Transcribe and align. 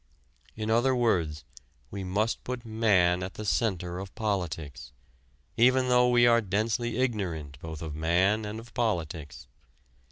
In 0.55 0.71
other 0.71 0.95
words, 0.95 1.45
we 1.91 2.03
must 2.03 2.43
put 2.43 2.65
man 2.65 3.21
at 3.21 3.35
the 3.35 3.45
center 3.45 3.99
of 3.99 4.15
politics, 4.15 4.93
even 5.57 5.89
though 5.89 6.09
we 6.09 6.25
are 6.25 6.41
densely 6.41 6.97
ignorant 6.97 7.59
both 7.61 7.83
of 7.83 7.93
man 7.93 8.43
and 8.43 8.59
of 8.59 8.73
politics. 8.73 9.45